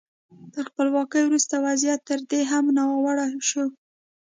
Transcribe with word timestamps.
تر 0.53 0.63
خپلواکۍ 0.69 1.21
وروسته 1.25 1.55
وضعیت 1.67 2.01
تر 2.09 2.19
دې 2.29 2.41
هم 2.51 2.65
ناوړه 2.77 3.27
شو. 3.49 3.65